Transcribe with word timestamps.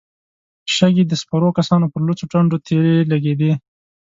شګې 0.75 1.03
د 1.07 1.13
سپرو 1.21 1.49
کسانو 1.57 1.85
پر 1.93 2.01
لوڅو 2.07 2.25
ټنډو 2.31 2.57
تېرې 2.67 2.95
لګېدې. 3.11 3.51